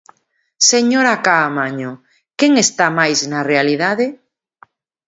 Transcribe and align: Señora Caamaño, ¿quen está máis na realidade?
Señora 0.71 1.15
Caamaño, 1.25 1.91
¿quen 2.39 2.51
está 2.65 2.85
máis 2.99 3.19
na 3.31 3.41
realidade? 3.51 4.05